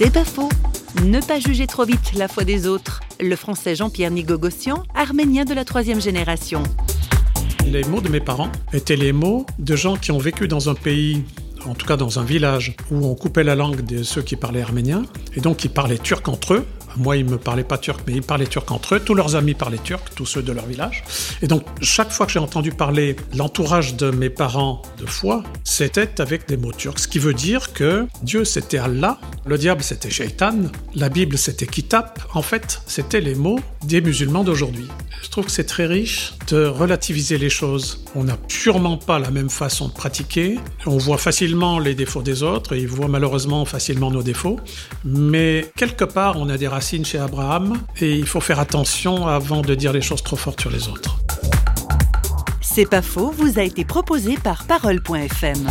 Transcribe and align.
C'est 0.00 0.12
pas 0.12 0.24
faux. 0.24 0.48
Ne 1.04 1.20
pas 1.20 1.40
juger 1.40 1.66
trop 1.66 1.84
vite 1.84 2.12
la 2.14 2.28
foi 2.28 2.44
des 2.44 2.68
autres. 2.68 3.00
Le 3.18 3.34
français 3.34 3.74
Jean-Pierre 3.74 4.12
Nigogossian, 4.12 4.84
arménien 4.94 5.44
de 5.44 5.54
la 5.54 5.64
troisième 5.64 6.00
génération. 6.00 6.62
Les 7.66 7.82
mots 7.82 8.00
de 8.00 8.08
mes 8.08 8.20
parents 8.20 8.52
étaient 8.72 8.94
les 8.94 9.12
mots 9.12 9.44
de 9.58 9.74
gens 9.74 9.96
qui 9.96 10.12
ont 10.12 10.18
vécu 10.18 10.46
dans 10.46 10.68
un 10.68 10.74
pays 10.74 11.24
en 11.66 11.74
tout 11.74 11.86
cas 11.86 11.96
dans 11.96 12.18
un 12.18 12.24
village 12.24 12.76
où 12.90 13.04
on 13.06 13.14
coupait 13.14 13.44
la 13.44 13.54
langue 13.54 13.84
de 13.84 14.02
ceux 14.02 14.22
qui 14.22 14.36
parlaient 14.36 14.62
arménien, 14.62 15.02
et 15.34 15.40
donc 15.40 15.58
qui 15.58 15.68
parlaient 15.68 15.98
turc 15.98 16.28
entre 16.28 16.54
eux, 16.54 16.66
moi, 16.98 17.16
ils 17.16 17.24
me 17.24 17.38
parlaient 17.38 17.64
pas 17.64 17.78
turc, 17.78 18.00
mais 18.06 18.14
ils 18.14 18.22
parlaient 18.22 18.46
turc 18.46 18.70
entre 18.70 18.96
eux. 18.96 19.00
Tous 19.00 19.14
leurs 19.14 19.36
amis 19.36 19.54
parlaient 19.54 19.78
turc, 19.78 20.14
tous 20.14 20.26
ceux 20.26 20.42
de 20.42 20.52
leur 20.52 20.66
village. 20.66 21.04
Et 21.42 21.46
donc, 21.46 21.64
chaque 21.80 22.10
fois 22.10 22.26
que 22.26 22.32
j'ai 22.32 22.38
entendu 22.38 22.72
parler 22.72 23.16
l'entourage 23.34 23.96
de 23.96 24.10
mes 24.10 24.30
parents 24.30 24.82
de 24.98 25.06
foi, 25.06 25.42
c'était 25.64 26.20
avec 26.20 26.48
des 26.48 26.56
mots 26.56 26.72
turcs. 26.72 26.98
Ce 27.00 27.08
qui 27.08 27.18
veut 27.18 27.34
dire 27.34 27.72
que 27.72 28.06
Dieu, 28.22 28.44
c'était 28.44 28.78
Allah, 28.78 29.18
le 29.46 29.56
diable, 29.58 29.82
c'était 29.82 30.10
Shaitan, 30.10 30.62
la 30.94 31.08
Bible, 31.08 31.38
c'était 31.38 31.66
Kitab. 31.66 32.06
En 32.34 32.42
fait, 32.42 32.82
c'était 32.86 33.20
les 33.20 33.34
mots 33.34 33.60
des 33.84 34.00
musulmans 34.00 34.44
d'aujourd'hui. 34.44 34.88
Je 35.22 35.28
trouve 35.30 35.46
que 35.46 35.50
c'est 35.50 35.64
très 35.64 35.86
riche 35.86 36.34
de 36.48 36.64
relativiser 36.64 37.38
les 37.38 37.50
choses. 37.50 38.04
On 38.14 38.24
n'a 38.24 38.38
sûrement 38.48 38.96
pas 38.96 39.18
la 39.18 39.30
même 39.30 39.50
façon 39.50 39.88
de 39.88 39.92
pratiquer. 39.92 40.58
On 40.86 40.96
voit 40.96 41.18
facilement 41.18 41.78
les 41.78 41.94
défauts 41.94 42.22
des 42.22 42.42
autres 42.42 42.74
et 42.74 42.80
ils 42.80 42.88
voient 42.88 43.08
malheureusement 43.08 43.64
facilement 43.64 44.10
nos 44.10 44.22
défauts. 44.22 44.58
Mais 45.04 45.70
quelque 45.76 46.04
part, 46.04 46.36
on 46.38 46.48
a 46.48 46.56
des 46.56 46.68
racines 46.68 46.87
chez 47.04 47.18
Abraham 47.18 47.76
et 48.00 48.16
il 48.16 48.26
faut 48.26 48.40
faire 48.40 48.58
attention 48.60 49.26
avant 49.26 49.60
de 49.60 49.74
dire 49.74 49.92
les 49.92 50.00
choses 50.00 50.22
trop 50.22 50.36
fortes 50.36 50.60
sur 50.60 50.70
les 50.70 50.88
autres. 50.88 51.18
C'est 52.62 52.88
pas 52.88 53.02
faux, 53.02 53.30
vous 53.30 53.58
a 53.58 53.62
été 53.62 53.84
proposé 53.84 54.36
par 54.36 54.64
Parole.fm. 54.64 55.66